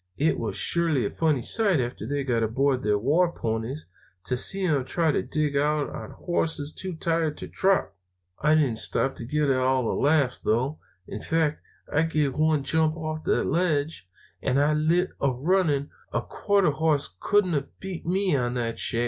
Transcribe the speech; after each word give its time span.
It 0.17 0.39
was 0.39 0.57
surely 0.57 1.05
a 1.05 1.11
funny 1.11 1.43
sight, 1.43 1.79
after 1.79 2.07
they 2.07 2.23
got 2.23 2.41
aboard 2.41 2.81
their 2.81 2.97
war 2.97 3.31
ponies, 3.31 3.85
to 4.23 4.35
see 4.35 4.65
them 4.65 4.83
trying 4.83 5.13
to 5.13 5.21
dig 5.21 5.55
out 5.55 5.91
on 5.91 6.09
horses 6.09 6.73
too 6.73 6.95
tired 6.95 7.37
to 7.37 7.47
trot. 7.47 7.91
"I 8.41 8.55
didn't 8.55 8.77
stop 8.77 9.13
to 9.13 9.25
get 9.25 9.51
all 9.51 9.83
the 9.85 9.93
laughs, 9.93 10.39
though. 10.39 10.79
In 11.07 11.21
fact, 11.21 11.61
I 11.93 12.01
give 12.01 12.33
one 12.39 12.63
jump 12.63 12.95
off 12.97 13.23
that 13.25 13.43
ledge, 13.43 14.09
and 14.41 14.59
I 14.59 14.73
lit 14.73 15.11
a 15.21 15.29
running. 15.31 15.91
A 16.11 16.21
quarter 16.23 16.71
hoss 16.71 17.15
couldn't 17.19 17.53
have 17.53 17.79
beat 17.79 18.03
me 18.03 18.31
to 18.31 18.49
that 18.55 18.79
shack. 18.79 18.99